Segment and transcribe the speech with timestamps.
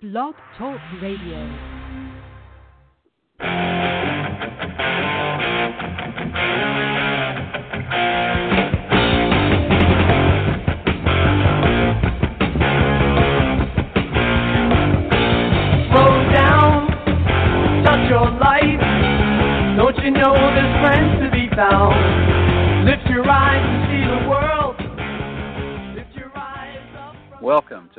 [0.00, 1.77] Blog Talk Radio.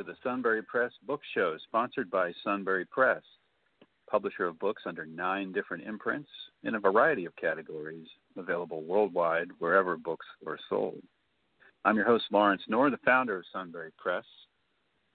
[0.00, 3.20] To the Sunbury Press Book Show, sponsored by Sunbury Press,
[4.10, 6.30] publisher of books under nine different imprints
[6.64, 8.06] in a variety of categories,
[8.38, 11.02] available worldwide wherever books are sold.
[11.84, 14.24] I'm your host, Lawrence Knorr, the founder of Sunbury Press,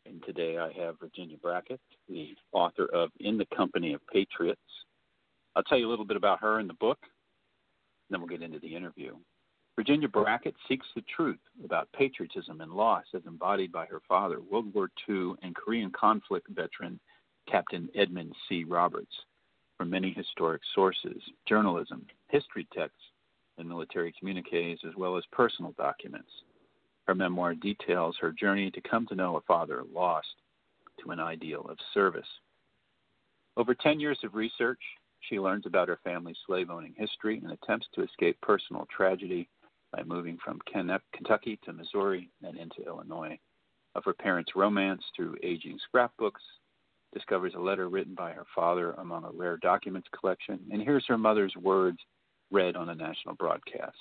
[0.06, 4.62] and today I have Virginia Brackett, the author of In the Company of Patriots.
[5.56, 7.00] I'll tell you a little bit about her and the book,
[8.12, 9.16] then we'll get into the interview.
[9.76, 14.74] Virginia Brackett seeks the truth about patriotism and loss as embodied by her father, World
[14.74, 16.98] War II and Korean conflict veteran
[17.50, 18.64] Captain Edmund C.
[18.64, 19.14] Roberts,
[19.78, 23.02] from many historic sources, journalism, history texts,
[23.58, 26.32] and military communiques, as well as personal documents.
[27.06, 30.36] Her memoir details her journey to come to know a father lost
[31.04, 32.28] to an ideal of service.
[33.58, 34.80] Over 10 years of research,
[35.30, 39.50] she learns about her family's slave owning history and attempts to escape personal tragedy
[39.96, 40.60] by moving from
[41.14, 43.40] Kentucky to Missouri and into Illinois.
[43.96, 46.42] Of her parents' romance through aging scrapbooks,
[47.14, 51.18] discovers a letter written by her father among a rare documents collection, and hears her
[51.18, 51.98] mother's words
[52.52, 53.96] read on a national broadcast.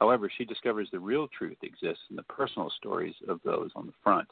[0.00, 3.94] However, she discovers the real truth exists in the personal stories of those on the
[4.02, 4.28] front,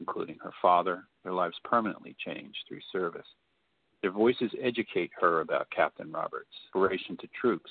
[0.00, 3.26] including her father, their lives permanently changed through service.
[4.02, 7.70] Their voices educate her about Captain Roberts, inspiration to troops,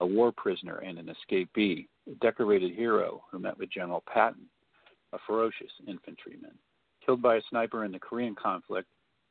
[0.00, 4.46] a war prisoner and an escapee, a decorated hero who met with General Patton,
[5.12, 6.56] a ferocious infantryman.
[7.04, 8.88] Killed by a sniper in the Korean conflict,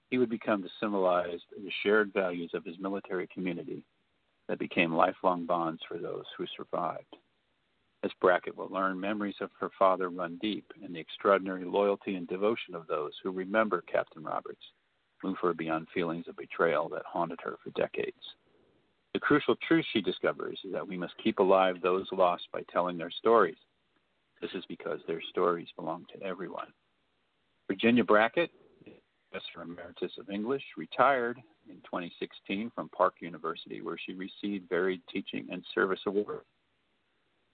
[0.10, 3.84] he would become to symbolize the shared values of his military community
[4.48, 7.16] that became lifelong bonds for those who survived.
[8.04, 12.28] As Brackett will learn, memories of her father run deep, and the extraordinary loyalty and
[12.28, 14.64] devotion of those who remember Captain Roberts
[15.24, 18.36] move her beyond feelings of betrayal that haunted her for decades.
[19.14, 22.98] The crucial truth she discovers is that we must keep alive those lost by telling
[22.98, 23.58] their stories.
[24.42, 26.68] This is because their stories belong to everyone.
[27.68, 28.52] Virginia Brackett,
[29.32, 31.38] Professor Emeritus of English, retired
[31.70, 36.46] in 2016 from Park University, where she received varied teaching and service awards.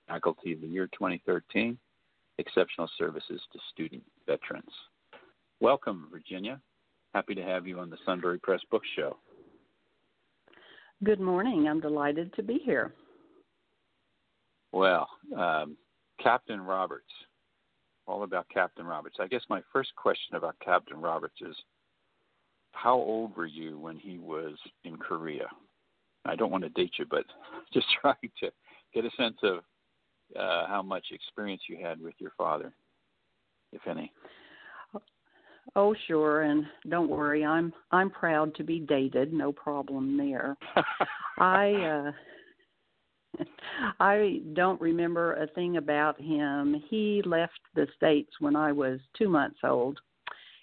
[0.07, 1.77] Faculty of the Year 2013,
[2.37, 4.71] Exceptional Services to Student Veterans.
[5.59, 6.61] Welcome, Virginia.
[7.13, 9.17] Happy to have you on the Sunbury Press Book Show.
[11.03, 11.67] Good morning.
[11.67, 12.93] I'm delighted to be here.
[14.71, 15.07] Well,
[15.37, 15.77] um,
[16.21, 17.11] Captain Roberts,
[18.07, 19.17] all about Captain Roberts.
[19.19, 21.55] I guess my first question about Captain Roberts is
[22.71, 25.47] how old were you when he was in Korea?
[26.25, 27.25] I don't want to date you, but
[27.73, 28.51] just trying to
[28.93, 29.57] get a sense of
[30.35, 32.73] uh, how much experience you had with your father,
[33.73, 34.11] if any.
[35.77, 37.43] Oh, sure, and don't worry.
[37.43, 39.33] I'm I'm proud to be dated.
[39.33, 40.55] No problem there.
[41.37, 42.13] I
[43.37, 43.43] uh
[43.99, 46.81] I don't remember a thing about him.
[46.89, 49.99] He left the states when I was 2 months old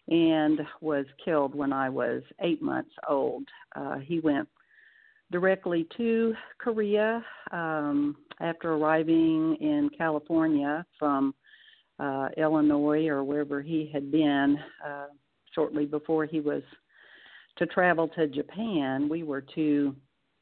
[0.09, 3.45] and was killed when I was 8 months old.
[3.77, 4.49] Uh he went
[5.31, 11.35] directly to Korea um after arriving in California from
[12.03, 15.07] uh Illinois or wherever he had been uh
[15.55, 16.63] shortly before he was
[17.59, 19.09] to travel to Japan.
[19.09, 19.95] We were to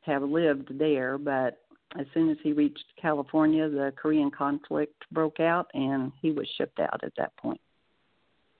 [0.02, 1.58] have lived there, but
[1.98, 6.78] as soon as he reached California, the Korean conflict broke out and he was shipped
[6.78, 7.60] out at that point.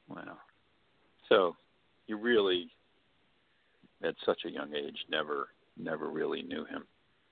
[0.09, 0.39] Wow.
[1.29, 1.57] So
[2.09, 2.71] you really,
[4.03, 6.85] at such a young age, never never really knew him,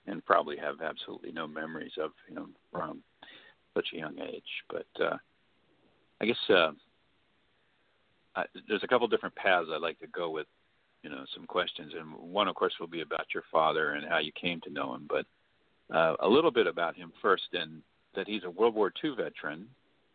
[0.06, 3.02] and probably have absolutely no memories of him from
[3.74, 4.42] such a young age.
[4.70, 5.16] But uh,
[6.20, 6.72] I guess uh,
[8.36, 10.46] I, there's a couple different paths I'd like to go with,
[11.02, 14.18] you know, some questions, and one, of course, will be about your father and how
[14.18, 15.26] you came to know him, but
[15.94, 17.82] uh, a little bit about him first, and
[18.14, 19.66] that he's a World War II veteran,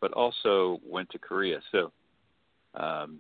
[0.02, 1.60] but also went to Korea.
[1.72, 1.92] So
[2.76, 3.20] um,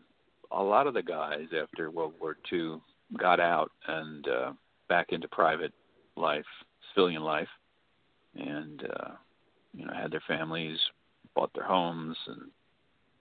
[0.51, 2.81] a lot of the guys after World War II
[3.17, 4.53] got out and uh,
[4.89, 5.73] back into private
[6.15, 6.45] life,
[6.93, 7.47] civilian life,
[8.35, 9.11] and uh,
[9.73, 10.77] you know had their families,
[11.35, 12.41] bought their homes, and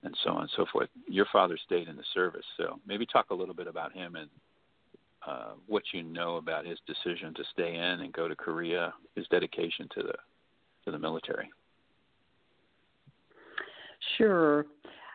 [0.02, 0.88] and so on and so forth.
[1.06, 4.28] Your father stayed in the service, so maybe talk a little bit about him and
[5.26, 9.26] uh, what you know about his decision to stay in and go to Korea, his
[9.28, 10.14] dedication to the
[10.84, 11.49] to the military.
[14.19, 14.66] Sure.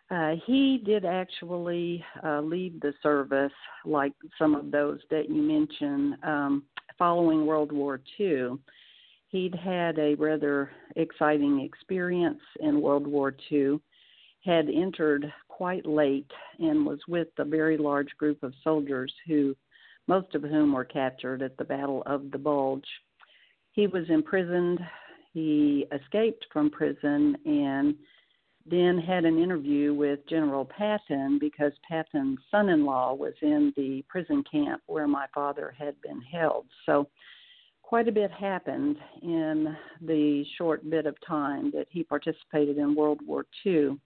[0.10, 3.52] Uh, he did actually uh, leave the service,
[3.84, 6.64] like some of those that you mentioned, um,
[6.98, 8.52] following World War II.
[9.30, 13.82] He'd had a rather exciting experience in World War II,
[14.48, 19.54] had entered quite late, and was with a very large group of soldiers who,
[20.08, 22.88] most of whom were captured at the Battle of the Bulge.
[23.74, 24.80] He was imprisoned.
[25.34, 27.96] He escaped from prison and
[28.66, 34.04] then had an interview with General Patton because Patton's son in law was in the
[34.08, 36.68] prison camp where my father had been held.
[36.86, 37.10] So,
[37.82, 43.20] quite a bit happened in the short bit of time that he participated in World
[43.26, 43.98] War II.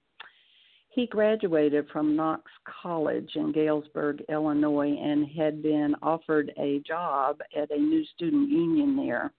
[0.94, 2.44] He graduated from Knox
[2.82, 8.98] College in Galesburg, Illinois, and had been offered a job at a new student union
[8.98, 9.32] there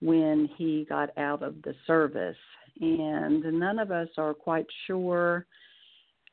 [0.00, 2.36] when he got out of the service.
[2.80, 5.46] And none of us are quite sure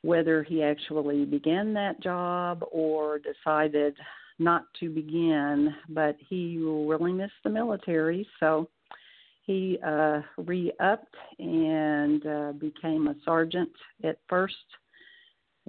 [0.02, 3.98] whether he actually began that job or decided
[4.40, 8.70] not to begin, but he really missed the military, so
[9.48, 13.72] he uh, re upped and uh, became a sergeant
[14.04, 14.56] at first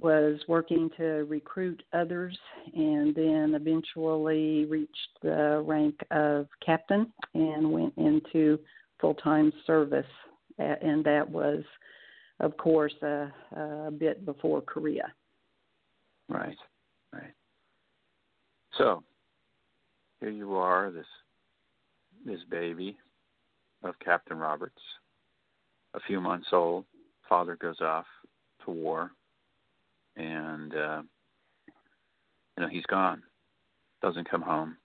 [0.01, 2.37] was working to recruit others
[2.73, 8.59] and then eventually reached the rank of captain and went into
[9.01, 10.05] full time service
[10.57, 11.63] and that was,
[12.41, 15.11] of course, a, a bit before Korea.
[16.27, 16.57] Right,
[17.13, 17.33] right.
[18.77, 19.03] So
[20.19, 21.05] here you are, this
[22.25, 22.97] this baby
[23.83, 24.81] of Captain Roberts,
[25.93, 26.85] a few months old.
[27.27, 28.05] Father goes off
[28.65, 29.11] to war,
[30.15, 31.01] and uh,
[32.57, 33.21] you know he's gone,
[34.01, 34.77] doesn't come home.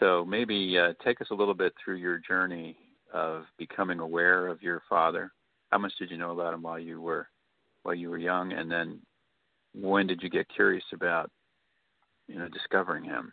[0.00, 2.76] So maybe uh, take us a little bit through your journey
[3.12, 5.32] of becoming aware of your father?
[5.70, 7.28] How much did you know about him while you were
[7.82, 9.00] while you were young, and then
[9.74, 11.30] when did you get curious about
[12.28, 13.32] you know discovering him?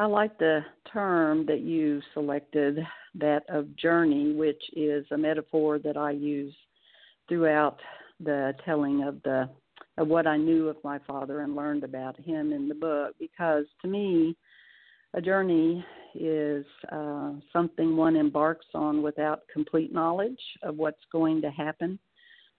[0.00, 0.60] I like the
[0.90, 2.78] term that you selected,
[3.16, 6.54] that of journey, which is a metaphor that I use
[7.28, 7.78] throughout
[8.18, 9.50] the telling of the
[9.98, 13.66] of what I knew of my father and learned about him in the book because
[13.82, 14.34] to me
[15.12, 21.50] a journey is uh, something one embarks on without complete knowledge of what's going to
[21.50, 21.98] happen.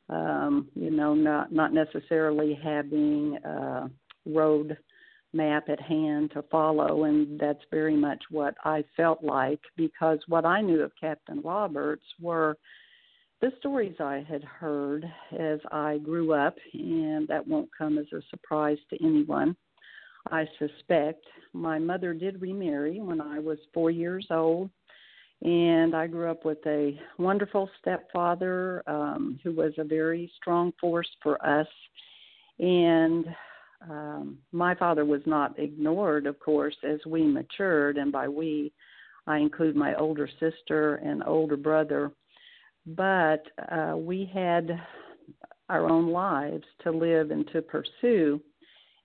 [0.09, 3.89] Um, you know, not not necessarily having a
[4.27, 4.77] road
[5.33, 10.45] map at hand to follow, and that's very much what I felt like because what
[10.45, 12.57] I knew of Captain Roberts were
[13.41, 15.05] the stories I had heard
[15.37, 19.55] as I grew up, and that won't come as a surprise to anyone.
[20.29, 21.25] I suspect.
[21.53, 24.69] My mother did remarry when I was four years old,
[25.41, 31.09] and I grew up with a wonderful stepfather um, who was a very strong force
[31.23, 31.67] for us.
[32.59, 33.25] And
[33.89, 38.71] um, my father was not ignored, of course, as we matured, and by we,
[39.27, 42.11] I include my older sister and older brother.
[42.85, 44.81] But uh, we had
[45.69, 48.41] our own lives to live and to pursue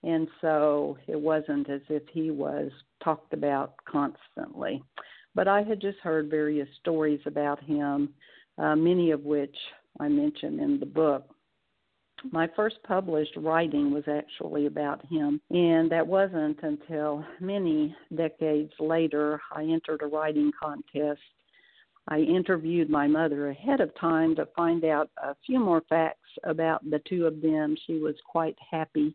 [0.06, 2.70] and so it wasn't as if he was
[3.02, 4.82] talked about constantly.
[5.34, 8.10] But I had just heard various stories about him,
[8.56, 9.56] uh, many of which
[9.98, 11.28] I mention in the book.
[12.32, 19.40] My first published writing was actually about him, and that wasn't until many decades later
[19.52, 21.20] I entered a writing contest.
[22.08, 26.88] I interviewed my mother ahead of time to find out a few more facts about
[26.88, 27.76] the two of them.
[27.86, 29.14] She was quite happy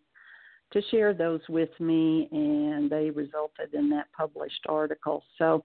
[0.71, 5.23] to share those with me, and they resulted in that published article.
[5.37, 5.63] So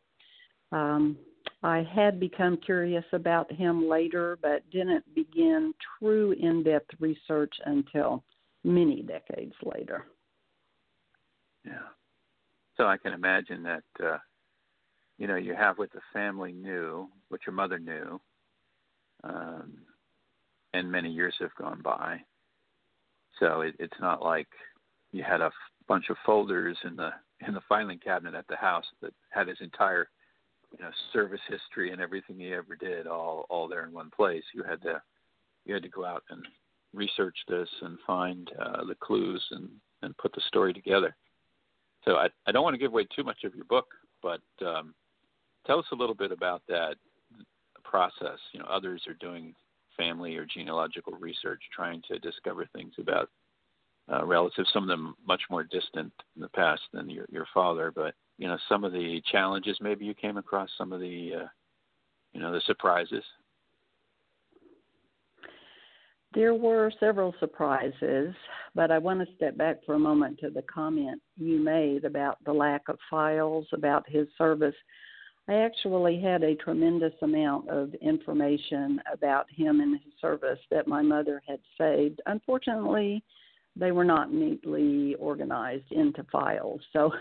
[0.72, 1.16] um,
[1.62, 8.22] I had become curious about him later, but didn't begin true in depth research until
[8.64, 10.06] many decades later.
[11.64, 11.88] Yeah.
[12.76, 14.18] So I can imagine that, uh,
[15.18, 18.20] you know, you have what the family knew, what your mother knew,
[19.24, 19.72] um,
[20.74, 22.20] and many years have gone by.
[23.40, 24.48] So it, it's not like
[25.12, 25.52] you had a f-
[25.88, 27.10] bunch of folders in the
[27.46, 30.08] in the filing cabinet at the house that had his entire
[30.78, 34.42] you know service history and everything he ever did all all there in one place
[34.54, 35.00] you had to
[35.64, 36.46] you had to go out and
[36.92, 39.68] research this and find uh, the clues and
[40.02, 41.14] and put the story together.
[42.04, 43.86] So i i don't want to give away too much of your book
[44.22, 44.94] but um
[45.66, 46.96] tell us a little bit about that
[47.84, 48.38] process.
[48.52, 49.54] You know others are doing
[49.96, 53.30] family or genealogical research trying to discover things about
[54.12, 57.92] uh, relatives, some of them much more distant in the past than your your father,
[57.94, 61.46] but you know some of the challenges maybe you came across, some of the uh,
[62.32, 63.24] you know the surprises.
[66.34, 68.34] There were several surprises,
[68.74, 72.36] but I want to step back for a moment to the comment you made about
[72.44, 74.74] the lack of files about his service.
[75.48, 81.00] I actually had a tremendous amount of information about him and his service that my
[81.00, 82.20] mother had saved.
[82.26, 83.24] Unfortunately,
[83.76, 86.80] they were not neatly organized into files.
[86.92, 87.12] So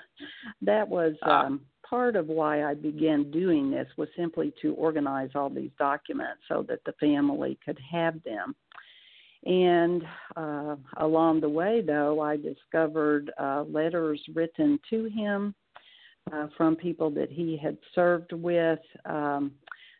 [0.62, 1.46] that was ah.
[1.46, 6.42] um, part of why I began doing this was simply to organize all these documents
[6.48, 8.56] so that the family could have them.
[9.46, 10.04] And
[10.36, 15.54] uh, along the way, though, I discovered uh, letters written to him
[16.34, 19.52] uh, from people that he had served with, um,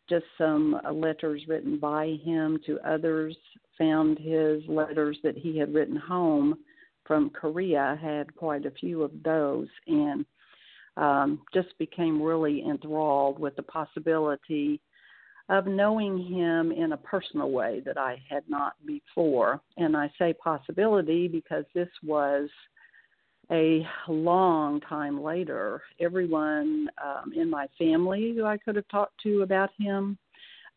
[0.10, 3.36] just some uh, letters written by him to others.
[3.78, 6.56] Found his letters that he had written home
[7.06, 10.26] from Korea, had quite a few of those, and
[10.98, 14.80] um, just became really enthralled with the possibility
[15.50, 19.62] of knowing him in a personal way that I had not before.
[19.78, 22.50] And I say possibility because this was
[23.52, 25.82] a long time later.
[26.00, 30.18] Everyone um, in my family who I could have talked to about him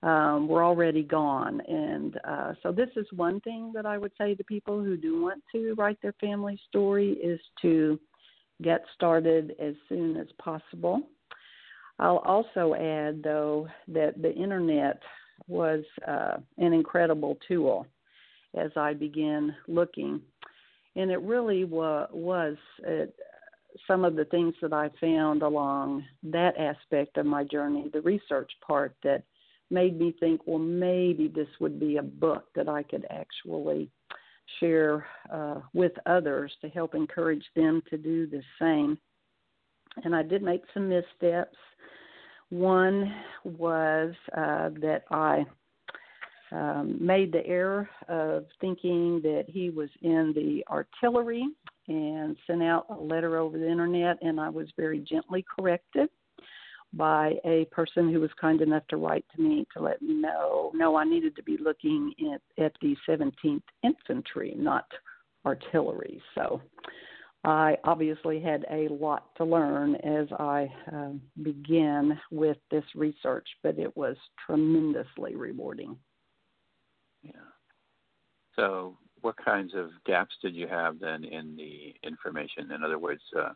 [0.03, 1.61] um, were already gone.
[1.67, 5.23] And uh, so, this is one thing that I would say to people who do
[5.23, 7.99] want to write their family story is to
[8.63, 11.03] get started as soon as possible.
[11.99, 15.01] I'll also add, though, that the internet
[15.49, 17.87] was uh, an incredible tool
[18.57, 20.21] as I began looking.
[20.97, 23.07] And it really wa- was uh,
[23.87, 28.51] some of the things that I found along that aspect of my journey, the research
[28.67, 29.23] part, that
[29.71, 33.91] made me think, well, maybe this would be a book that I could actually
[34.61, 38.99] share uh, with others to help encourage them to do the same.
[40.05, 41.57] And I did make some missteps.
[42.51, 43.15] One
[43.45, 45.45] was uh, that I
[46.53, 51.47] um, made the error of thinking that he was in the artillery
[51.89, 56.09] and sent out a letter over the internet, and I was very gently corrected
[56.95, 60.49] by a person who was kind enough to write to me to let me know
[60.75, 64.87] no, I needed to be looking at, at the 17th Infantry, not
[65.45, 66.21] artillery.
[66.35, 66.63] So
[67.45, 71.11] I obviously had a lot to learn as I uh,
[71.43, 75.97] began with this research, but it was tremendously rewarding.
[77.23, 77.33] Yeah.
[78.57, 82.71] So, what kinds of gaps did you have then in the information?
[82.73, 83.51] In other words, uh,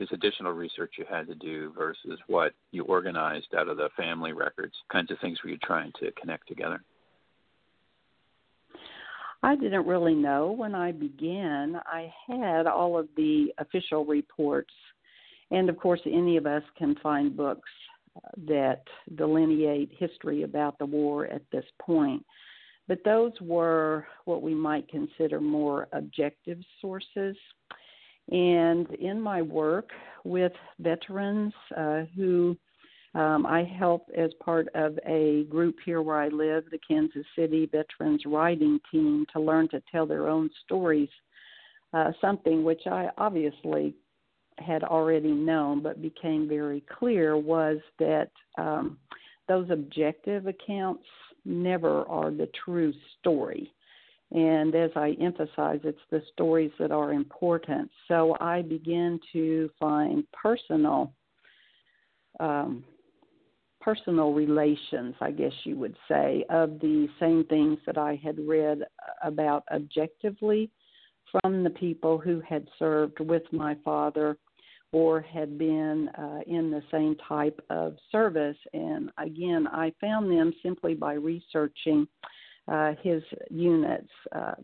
[0.00, 4.32] this additional research you had to do versus what you organized out of the family
[4.32, 6.82] records, kinds of things were you trying to connect together?
[9.42, 11.80] I didn't really know when I began.
[11.86, 14.72] I had all of the official reports,
[15.50, 17.70] and of course, any of us can find books
[18.48, 18.82] that
[19.16, 22.24] delineate history about the war at this point.
[22.90, 27.36] But those were what we might consider more objective sources.
[28.32, 29.90] And in my work
[30.24, 32.56] with veterans uh, who
[33.14, 37.70] um, I help as part of a group here where I live, the Kansas City
[37.70, 41.10] Veterans Writing Team, to learn to tell their own stories.
[41.94, 43.94] Uh, something which I obviously
[44.58, 48.98] had already known, but became very clear was that um,
[49.46, 51.04] those objective accounts
[51.44, 53.72] never are the true story.
[54.32, 57.90] And as I emphasize, it's the stories that are important.
[58.06, 61.12] So I begin to find personal,
[62.38, 62.84] um,
[63.80, 68.82] personal relations, I guess you would say, of the same things that I had read
[69.24, 70.70] about objectively
[71.32, 74.36] from the people who had served with my father
[74.92, 78.56] or had been uh, in the same type of service.
[78.72, 82.08] And again, I found them simply by researching
[82.66, 84.54] uh, his units uh,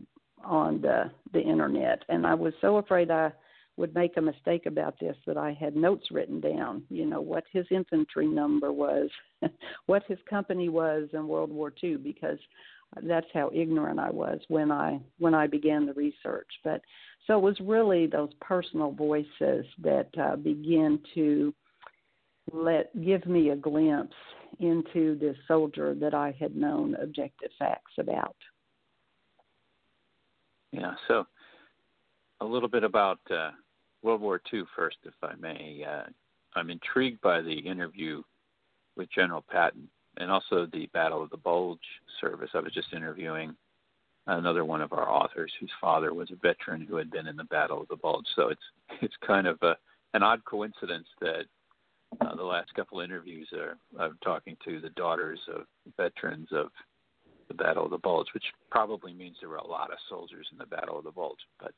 [0.43, 3.31] on the the internet, and I was so afraid I
[3.75, 6.83] would make a mistake about this that I had notes written down.
[6.89, 9.09] You know what his infantry number was,
[9.87, 12.39] what his company was in World War II, because
[13.03, 16.49] that's how ignorant I was when I when I began the research.
[16.63, 16.81] But
[17.25, 21.53] so it was really those personal voices that uh, begin to
[22.51, 24.15] let give me a glimpse
[24.59, 28.35] into this soldier that I had known objective facts about.
[30.71, 31.25] Yeah, so
[32.41, 33.51] a little bit about uh,
[34.01, 35.85] World War II first, if I may.
[35.87, 36.09] Uh,
[36.55, 38.21] I'm intrigued by the interview
[38.95, 39.87] with General Patton
[40.17, 41.79] and also the Battle of the Bulge
[42.19, 42.49] service.
[42.53, 43.55] I was just interviewing
[44.27, 47.45] another one of our authors whose father was a veteran who had been in the
[47.45, 48.25] Battle of the Bulge.
[48.35, 48.61] So it's
[49.01, 49.75] it's kind of a,
[50.13, 51.45] an odd coincidence that
[52.21, 55.63] uh, the last couple interviews are I'm talking to the daughters of
[55.97, 56.67] veterans of
[57.47, 60.57] the Battle of the Bulge, which probably means there were a lot of soldiers in
[60.57, 61.39] the Battle of the Bulge.
[61.59, 61.73] But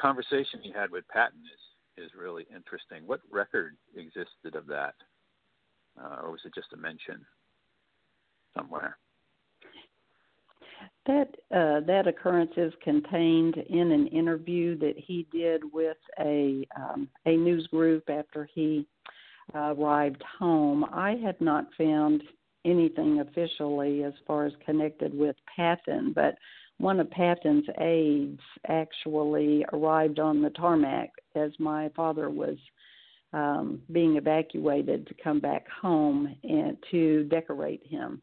[0.00, 3.06] conversation he had with Patton is is really interesting.
[3.06, 4.94] What record existed of that,
[6.00, 7.20] uh, or was it just a mention
[8.56, 8.96] somewhere?
[11.06, 17.08] That uh, that occurrence is contained in an interview that he did with a um,
[17.26, 18.86] a news group after he
[19.54, 20.84] uh, arrived home.
[20.92, 22.22] I had not found
[22.64, 26.36] anything officially as far as connected with Patton, but
[26.78, 32.56] one of Patton's aides actually arrived on the tarmac as my father was
[33.32, 38.22] um, being evacuated to come back home and to decorate him.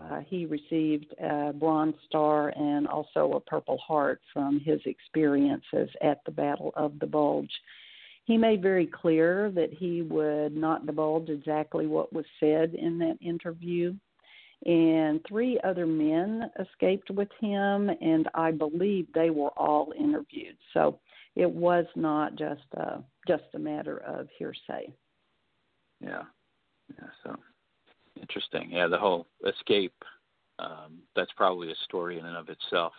[0.00, 6.20] Uh, he received a Bronze Star and also a Purple Heart from his experiences at
[6.24, 7.52] the Battle of the Bulge.
[8.24, 13.18] He made very clear that he would not divulge exactly what was said in that
[13.20, 13.94] interview.
[14.64, 20.56] And three other men escaped with him, and I believe they were all interviewed.
[20.72, 21.00] So
[21.34, 24.92] it was not just a, just a matter of hearsay.
[26.00, 26.22] Yeah,
[26.90, 27.08] yeah.
[27.24, 27.36] So
[28.20, 28.70] interesting.
[28.70, 29.94] Yeah, the whole escape.
[30.58, 32.92] Um, that's probably a story in and of itself,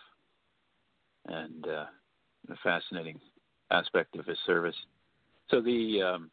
[1.26, 1.86] and uh,
[2.50, 3.18] a fascinating
[3.70, 4.76] aspect of his service.
[5.50, 6.30] So the um,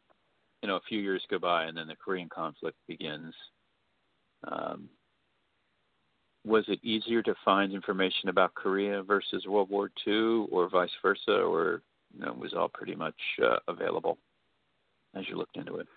[0.61, 3.33] you know a few years go by and then the Korean conflict begins.
[4.51, 4.89] Um,
[6.43, 11.33] was it easier to find information about Korea versus World War II, or vice versa,
[11.33, 11.83] or
[12.17, 14.17] you know, was all pretty much uh, available
[15.15, 15.87] as you looked into it?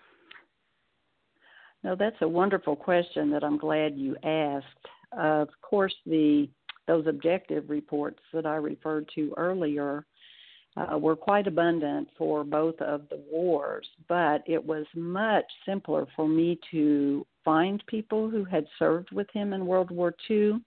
[1.85, 4.65] No, that's a wonderful question that I'm glad you asked.
[5.15, 6.49] Uh, of course, the
[6.87, 10.03] those objective reports that I referred to earlier
[10.77, 16.27] uh, were quite abundant for both of the wars, but it was much simpler for
[16.27, 20.61] me to find people who had served with him in World War II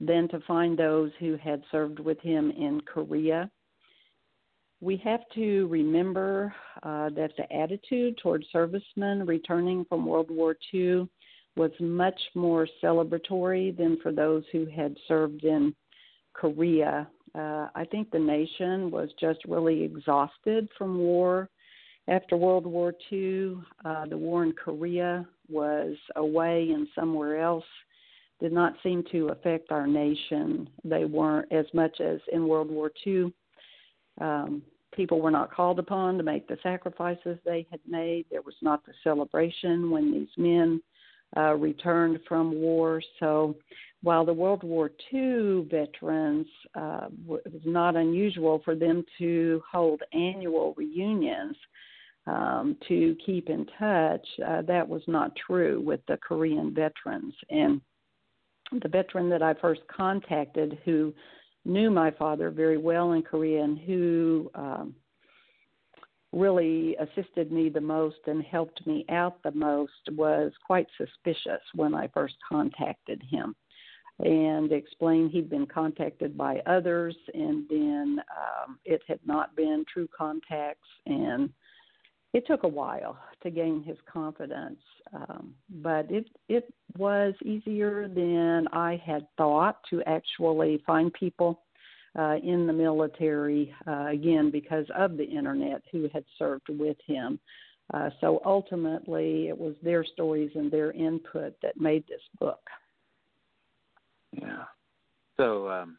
[0.00, 3.50] than to find those who had served with him in Korea.
[4.82, 11.08] We have to remember uh, that the attitude toward servicemen returning from World War II
[11.56, 15.74] was much more celebratory than for those who had served in
[16.34, 21.48] Korea uh, I think the nation was just really exhausted from war.
[22.08, 27.64] After World War II, uh, the war in Korea was away and somewhere else.
[28.40, 30.68] Did not seem to affect our nation.
[30.84, 33.32] They weren't as much as in World War II.
[34.20, 38.26] Um, people were not called upon to make the sacrifices they had made.
[38.30, 40.82] There was not the celebration when these men
[41.36, 43.02] uh, returned from war.
[43.18, 43.56] So
[44.02, 47.08] while the World War II veterans, uh,
[47.44, 51.56] it was not unusual for them to hold annual reunions
[52.26, 54.26] um, to keep in touch.
[54.46, 57.34] Uh, that was not true with the Korean veterans.
[57.50, 57.80] And
[58.80, 61.12] the veteran that I first contacted who
[61.64, 64.94] knew my father very well in Korea and who um,
[66.32, 71.94] really assisted me the most and helped me out the most was quite suspicious when
[71.94, 73.54] I first contacted him
[74.18, 80.08] and explained he'd been contacted by others and then um, it had not been true
[80.16, 81.50] contacts and
[82.32, 84.80] it took a while to gain his confidence
[85.12, 91.62] um, but it it was easier than I had thought to actually find people
[92.18, 97.38] uh, in the military uh, again because of the internet who had served with him.
[97.92, 102.60] Uh, so ultimately, it was their stories and their input that made this book.
[104.32, 104.64] Yeah.
[105.36, 105.98] So, um,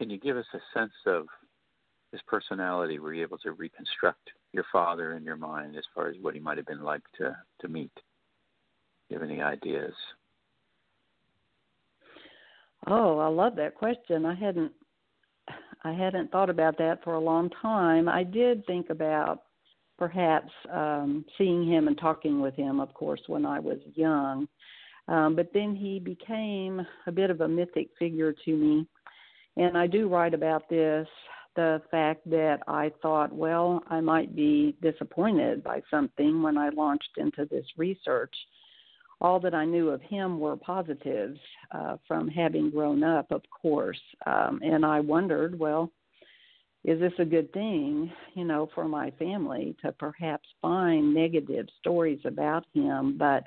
[0.00, 1.26] can you give us a sense of
[2.12, 2.98] his personality?
[2.98, 6.40] Were you able to reconstruct your father in your mind as far as what he
[6.40, 7.92] might have been like to to meet?
[7.94, 8.02] Do
[9.14, 9.94] you have any ideas?
[12.86, 14.26] Oh, I love that question.
[14.26, 14.72] I hadn't
[15.84, 18.08] I hadn't thought about that for a long time.
[18.08, 19.42] I did think about
[19.98, 24.46] perhaps um seeing him and talking with him, of course, when I was young.
[25.08, 28.86] Um, but then he became a bit of a mythic figure to me.
[29.56, 31.08] And I do write about this
[31.56, 37.10] the fact that I thought, well, I might be disappointed by something when I launched
[37.16, 38.34] into this research
[39.22, 41.38] all that I knew of him were positives
[41.70, 44.00] uh, from having grown up, of course.
[44.26, 45.92] Um, and I wondered, well,
[46.84, 52.18] is this a good thing, you know, for my family to perhaps find negative stories
[52.24, 53.16] about him?
[53.16, 53.44] But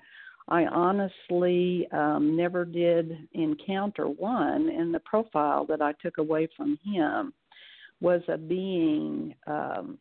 [0.47, 6.79] I honestly um, never did encounter one, in the profile that I took away from
[6.85, 7.33] him
[8.01, 9.97] was a being um,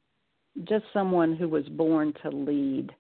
[0.68, 2.90] just someone who was born to lead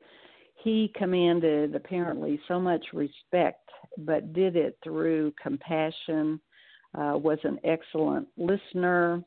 [0.64, 6.40] he commanded apparently so much respect, but did it through compassion.
[6.98, 9.22] Uh, was an excellent listener.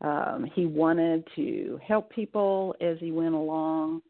[0.00, 4.00] Um, he wanted to help people as he went along.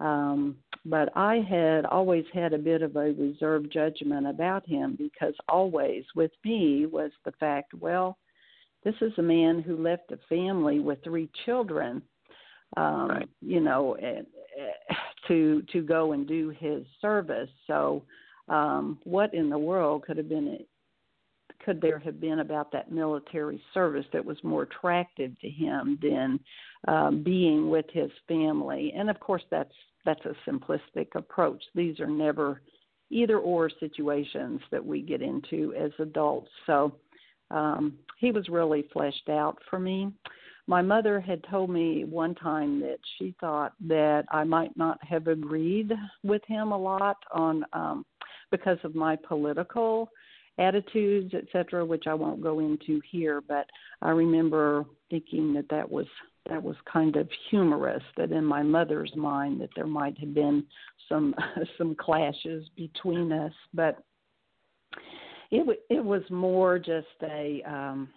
[0.00, 5.34] Um, but I had always had a bit of a reserved judgment about him because
[5.48, 8.16] always with me was the fact, well,
[8.84, 12.02] this is a man who left a family with three children,
[12.76, 13.28] um, right.
[13.40, 13.96] you know,
[15.28, 17.50] to to go and do his service.
[17.66, 18.02] So,
[18.48, 20.58] um, what in the world could have been
[21.64, 26.40] could there have been about that military service that was more attractive to him than
[26.88, 28.92] um, being with his family?
[28.96, 31.62] And of course, that's that's a simplistic approach.
[31.74, 32.60] These are never
[33.10, 36.50] either or situations that we get into as adults.
[36.66, 36.96] So
[37.52, 40.12] um, he was really fleshed out for me.
[40.66, 45.26] My mother had told me one time that she thought that I might not have
[45.26, 48.06] agreed with him a lot on um,
[48.50, 50.08] because of my political
[50.58, 53.40] attitudes, etc., which I won't go into here.
[53.40, 53.66] But
[54.02, 56.06] I remember thinking that that was
[56.48, 60.64] that was kind of humorous that in my mother's mind that there might have been
[61.08, 61.34] some
[61.78, 64.02] some clashes between us but
[65.52, 68.08] it it was more just a um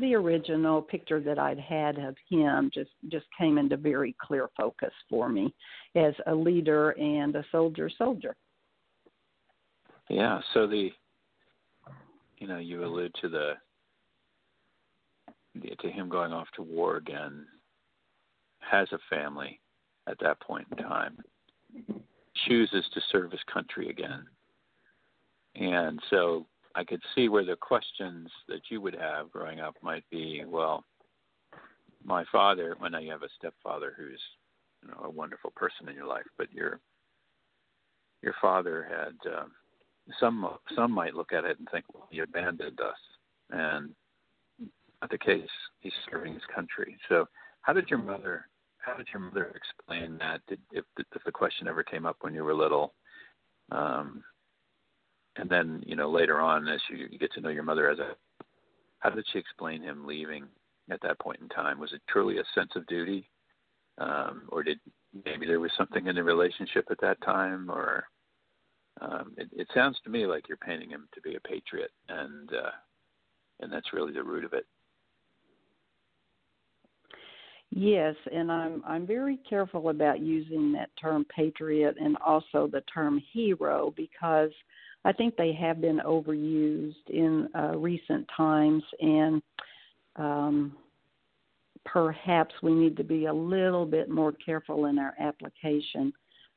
[0.00, 4.92] the original picture that I'd had of him just just came into very clear focus
[5.10, 5.52] for me
[5.96, 8.36] as a leader and a soldier soldier
[10.08, 10.90] yeah so the
[12.38, 13.52] you know you allude to the
[15.80, 17.44] to him going off to war again
[18.60, 19.60] has a family
[20.08, 21.18] at that point in time,
[22.46, 24.24] chooses to serve his country again.
[25.54, 30.04] And so I could see where the questions that you would have growing up might
[30.10, 30.84] be, well,
[32.04, 34.20] my father, well, you have a stepfather who's,
[34.82, 36.80] you know, a wonderful person in your life, but your
[38.22, 39.44] your father had uh,
[40.20, 42.98] some some might look at it and think, well, he abandoned us,
[43.50, 43.90] and
[45.00, 45.48] not the case.
[45.80, 46.96] He's serving his country.
[47.08, 47.26] So,
[47.62, 48.46] how did your mother
[48.86, 50.40] how did your mother explain that?
[50.46, 52.94] Did, if, if the question ever came up when you were little,
[53.72, 54.22] um,
[55.38, 57.98] and then you know later on as you, you get to know your mother as
[57.98, 58.14] a,
[59.00, 60.44] how did she explain him leaving
[60.90, 61.80] at that point in time?
[61.80, 63.28] Was it truly a sense of duty,
[63.98, 64.78] um, or did
[65.24, 68.04] maybe there was something in the relationship at that time, or
[69.00, 72.50] um, it, it sounds to me like you're painting him to be a patriot, and
[72.52, 72.70] uh,
[73.60, 74.66] and that's really the root of it.
[77.70, 83.20] Yes, and I'm I'm very careful about using that term patriot and also the term
[83.32, 84.50] hero because
[85.06, 89.40] I think they have been overused in uh, recent times, and
[90.16, 90.76] um,
[91.84, 96.12] perhaps we need to be a little bit more careful in our application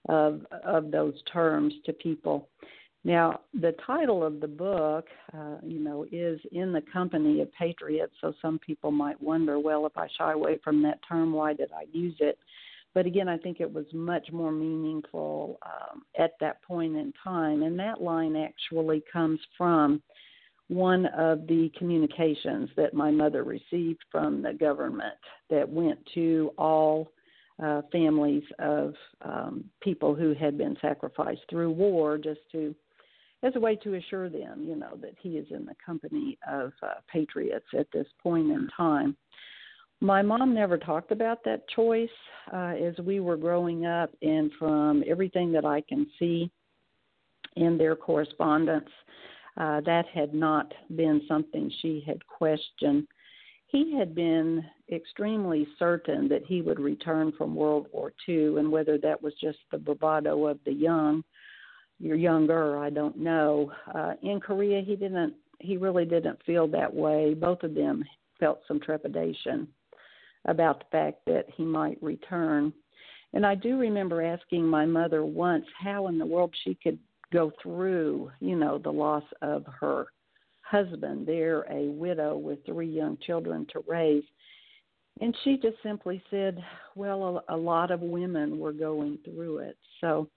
[0.08, 2.50] of of those terms to people.
[3.04, 8.14] Now, the title of the book, uh, you know, is In the Company of Patriots.
[8.20, 11.72] So some people might wonder, well, if I shy away from that term, why did
[11.72, 12.38] I use it?
[13.00, 17.64] But again, I think it was much more meaningful um, at that point in time.
[17.64, 20.04] And that line actually comes from
[20.68, 25.16] one of the communications that my mother received from the government
[25.50, 27.14] that went to all
[27.64, 32.76] uh, families of um, people who had been sacrificed through war just to
[33.44, 36.74] as a way to assure them, you know, that he is in the company of
[36.84, 39.16] uh, patriots at this point in time.
[40.02, 42.10] My mom never talked about that choice
[42.54, 46.50] uh, as we were growing up, and from everything that I can see
[47.58, 48.90] in their correspondence,
[49.58, 53.08] uh, that had not been something she had questioned.
[53.68, 58.98] He had been extremely certain that he would return from World War II, and whether
[59.00, 61.24] that was just the bravado of the young
[62.00, 63.72] you're younger, I don't know.
[63.94, 65.34] Uh, in Korea, he didn't.
[65.60, 67.34] He really didn't feel that way.
[67.34, 68.06] Both of them
[68.40, 69.68] felt some trepidation
[70.50, 72.74] about the fact that he might return.
[73.34, 76.98] And I do remember asking my mother once how in the world she could
[77.32, 80.08] go through, you know, the loss of her
[80.64, 81.28] husband.
[81.28, 84.24] They're a widow with three young children to raise.
[85.22, 86.64] And she just simply said,
[86.96, 89.78] well, a, a lot of women were going through it.
[90.02, 90.30] So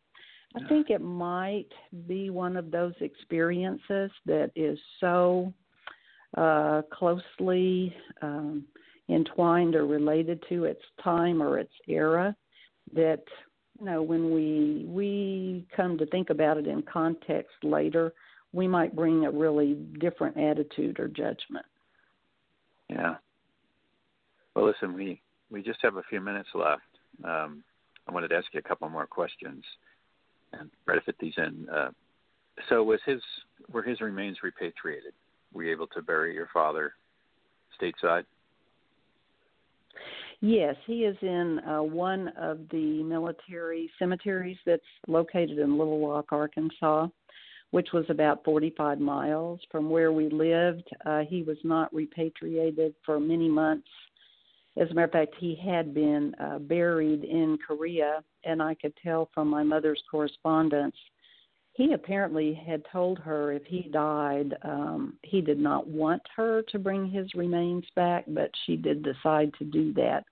[0.54, 1.68] I think it might
[2.06, 5.52] be one of those experiences that is so
[6.36, 8.64] uh, closely um,
[9.08, 12.34] entwined or related to its time or its era
[12.94, 13.24] that
[13.78, 18.12] you know when we we come to think about it in context later,
[18.52, 21.66] we might bring a really different attitude or judgment.
[22.88, 23.16] Yeah.
[24.54, 26.82] Well, listen, we we just have a few minutes left.
[27.24, 27.62] Um,
[28.08, 29.64] I wanted to ask you a couple more questions
[30.52, 31.66] and try to fit these in.
[31.68, 31.90] Uh,
[32.68, 33.20] so was his
[33.70, 35.12] were his remains repatriated?
[35.52, 36.94] Were you able to bury your father
[37.80, 38.24] stateside?
[40.44, 46.32] Yes, he is in uh, one of the military cemeteries that's located in Little Rock,
[46.32, 47.06] Arkansas,
[47.70, 50.88] which was about 45 miles from where we lived.
[51.06, 53.86] Uh, he was not repatriated for many months.
[54.76, 58.94] As a matter of fact, he had been uh, buried in Korea, and I could
[59.00, 60.96] tell from my mother's correspondence
[61.74, 66.78] he apparently had told her if he died, um, he did not want her to
[66.78, 70.24] bring his remains back, but she did decide to do that.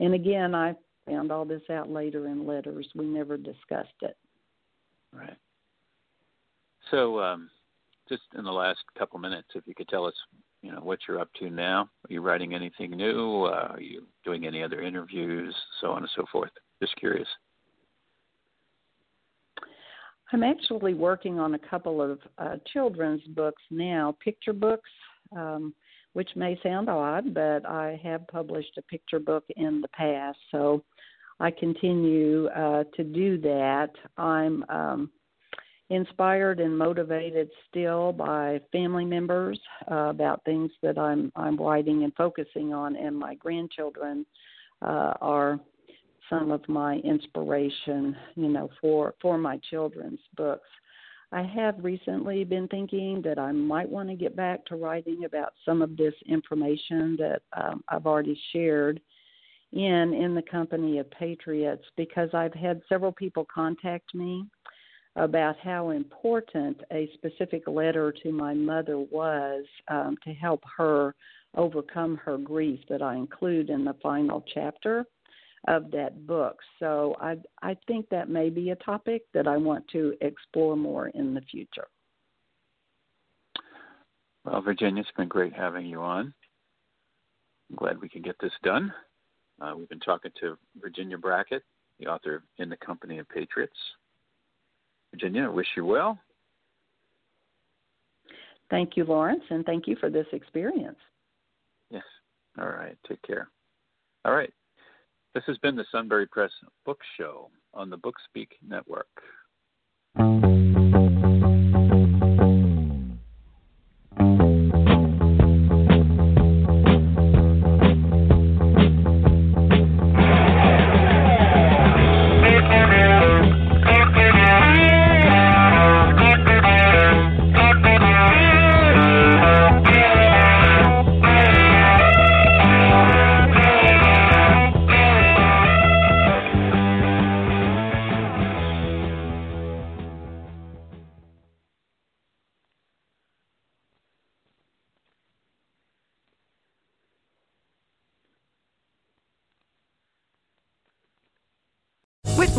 [0.00, 0.74] And again, I
[1.06, 2.88] found all this out later in letters.
[2.94, 4.16] We never discussed it.
[5.12, 5.36] Right.
[6.90, 7.50] So, um,
[8.08, 10.14] just in the last couple minutes, if you could tell us,
[10.62, 11.82] you know, what you're up to now.
[11.82, 13.44] Are you writing anything new?
[13.44, 16.50] Uh, are you doing any other interviews, so on and so forth?
[16.80, 17.28] Just curious.
[20.32, 24.90] I'm actually working on a couple of uh, children's books now, picture books,
[25.34, 25.74] um,
[26.12, 30.84] which may sound odd, but I have published a picture book in the past, so
[31.40, 33.90] I continue uh, to do that.
[34.16, 35.10] I'm um,
[35.90, 39.58] inspired and motivated still by family members
[39.90, 44.26] uh, about things that I'm I'm writing and focusing on, and my grandchildren
[44.82, 45.60] uh, are
[46.30, 50.68] some of my inspiration, you know, for for my children's books.
[51.30, 55.52] I have recently been thinking that I might want to get back to writing about
[55.64, 59.00] some of this information that um, I've already shared
[59.72, 64.46] in in the company of patriots because I've had several people contact me
[65.16, 71.14] about how important a specific letter to my mother was um, to help her
[71.56, 75.04] overcome her grief that I include in the final chapter
[75.68, 76.56] of that book.
[76.80, 81.08] So I I think that may be a topic that I want to explore more
[81.08, 81.86] in the future.
[84.44, 86.32] Well, Virginia, it's been great having you on.
[87.70, 88.92] I'm glad we can get this done.
[89.60, 91.62] Uh, we've been talking to Virginia Brackett,
[92.00, 93.76] the author of In the Company of Patriots.
[95.12, 96.18] Virginia, I wish you well.
[98.70, 100.98] Thank you, Lawrence, and thank you for this experience.
[101.90, 102.04] Yes.
[102.58, 102.96] All right.
[103.06, 103.48] Take care.
[104.24, 104.52] All right.
[105.34, 106.50] This has been the Sunbury Press
[106.84, 109.06] Book Show on the Bookspeak Network.